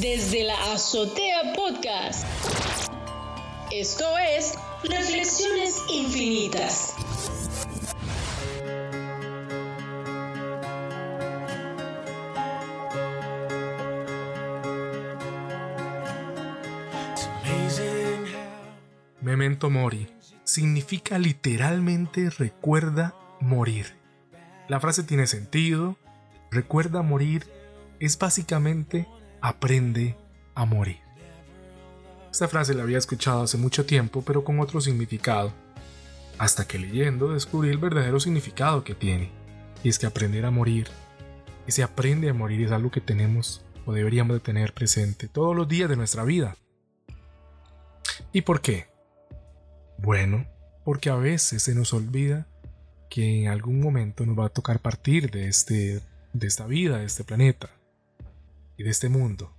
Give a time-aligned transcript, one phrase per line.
[0.00, 2.24] desde la Azotea Podcast.
[3.72, 4.54] Esto es
[4.84, 6.94] Reflexiones Infinitas.
[19.20, 20.06] Memento mori
[20.44, 23.96] significa literalmente recuerda morir.
[24.68, 25.96] La frase tiene sentido.
[26.50, 27.46] Recuerda morir
[28.00, 29.06] es básicamente
[29.40, 30.16] aprende
[30.54, 30.98] a morir.
[32.30, 35.52] Esta frase la había escuchado hace mucho tiempo, pero con otro significado,
[36.38, 39.30] hasta que leyendo descubrí el verdadero significado que tiene,
[39.82, 40.88] y es que aprender a morir,
[41.66, 45.68] ese aprende a morir es algo que tenemos o deberíamos de tener presente todos los
[45.68, 46.56] días de nuestra vida.
[48.32, 48.86] ¿Y por qué?
[49.98, 50.46] Bueno,
[50.84, 52.46] porque a veces se nos olvida
[53.10, 56.00] que en algún momento nos va a tocar partir de, este,
[56.32, 57.77] de esta vida, de este planeta
[58.78, 59.54] y de este mundo.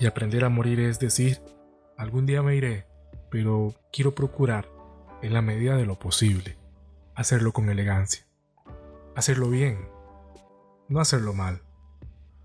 [0.00, 1.40] Y aprender a morir es decir,
[1.96, 2.86] algún día me iré,
[3.30, 4.68] pero quiero procurar,
[5.22, 6.58] en la medida de lo posible,
[7.14, 8.26] hacerlo con elegancia,
[9.14, 9.88] hacerlo bien,
[10.88, 11.62] no hacerlo mal.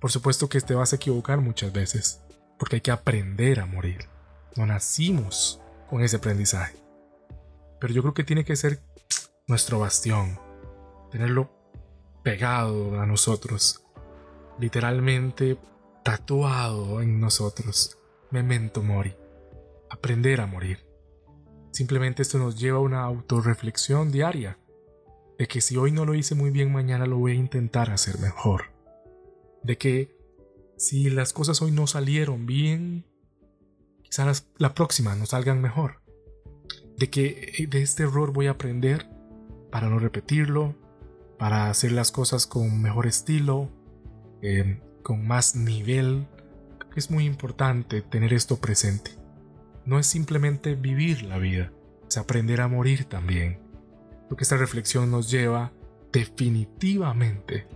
[0.00, 2.22] Por supuesto que te vas a equivocar muchas veces,
[2.58, 4.08] porque hay que aprender a morir.
[4.56, 6.76] No nacimos con ese aprendizaje.
[7.80, 8.80] Pero yo creo que tiene que ser
[9.46, 10.38] nuestro bastión,
[11.10, 11.50] tenerlo
[12.22, 13.85] pegado a nosotros,
[14.58, 15.58] literalmente
[16.02, 17.98] tatuado en nosotros.
[18.30, 19.14] Memento mori,
[19.90, 20.86] aprender a morir.
[21.72, 24.58] Simplemente esto nos lleva a una autorreflexión diaria
[25.38, 28.18] de que si hoy no lo hice muy bien, mañana lo voy a intentar hacer
[28.18, 28.72] mejor.
[29.62, 30.16] De que
[30.76, 33.06] si las cosas hoy no salieron bien,
[34.02, 36.02] quizás la próxima nos salgan mejor.
[36.96, 39.08] De que eh, de este error voy a aprender
[39.70, 40.74] para no repetirlo,
[41.38, 43.70] para hacer las cosas con mejor estilo,
[44.46, 46.26] eh, con más nivel.
[46.94, 49.12] Es muy importante tener esto presente.
[49.84, 51.72] No es simplemente vivir la vida,
[52.08, 53.60] es aprender a morir también.
[54.28, 55.72] Porque esta reflexión nos lleva
[56.12, 57.66] definitivamente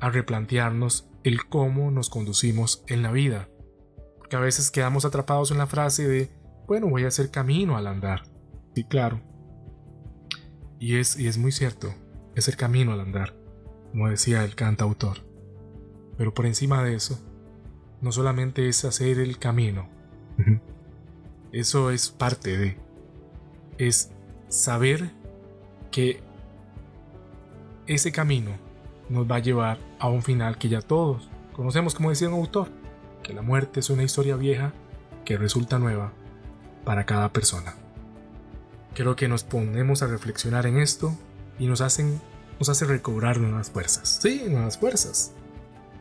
[0.00, 3.48] a replantearnos el cómo nos conducimos en la vida
[4.28, 6.30] que a veces quedamos atrapados en la frase de,
[6.66, 8.24] bueno, voy a hacer camino al andar.
[8.74, 9.20] Sí, claro.
[10.78, 11.94] Y es, y es muy cierto,
[12.34, 13.34] es el camino al andar,
[13.90, 15.25] como decía el cantautor.
[16.16, 17.18] Pero por encima de eso,
[18.00, 19.88] no solamente es hacer el camino,
[21.52, 22.76] eso es parte de,
[23.78, 24.10] es
[24.48, 25.10] saber
[25.90, 26.20] que
[27.86, 28.52] ese camino
[29.08, 32.68] nos va a llevar a un final que ya todos conocemos, como decía un autor
[33.22, 34.72] que la muerte es una historia vieja
[35.24, 36.12] que resulta nueva
[36.84, 37.74] para cada persona.
[38.94, 41.16] Creo que nos ponemos a reflexionar en esto
[41.58, 42.20] y nos hacen
[42.58, 44.18] nos hace recobrar nuevas fuerzas.
[44.22, 45.35] Sí, nuevas fuerzas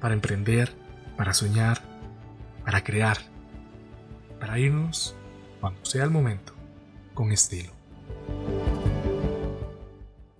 [0.05, 0.71] para emprender,
[1.17, 1.81] para soñar,
[2.63, 3.17] para crear,
[4.39, 5.15] para irnos
[5.59, 6.53] cuando sea el momento
[7.15, 7.71] con estilo.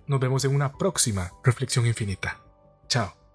[0.06, 2.38] Nos vemos en una próxima reflexión infinita.
[2.86, 3.25] Chao.